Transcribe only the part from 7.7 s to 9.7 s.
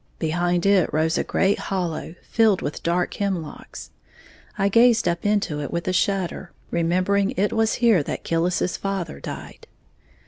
here that Killis's father died.